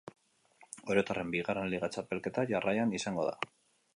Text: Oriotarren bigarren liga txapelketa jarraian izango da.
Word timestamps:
Oriotarren 0.93 1.33
bigarren 1.35 1.69
liga 1.75 1.91
txapelketa 1.95 2.47
jarraian 2.53 2.99
izango 3.01 3.29
da. 3.31 3.37